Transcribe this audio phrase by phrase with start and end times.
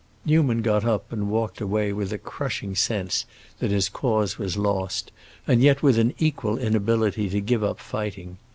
[0.25, 3.23] Newman got up and walked away with a crushing sense
[3.59, 5.11] that his cause was lost,
[5.45, 8.37] and yet with an equal inability to give up fighting.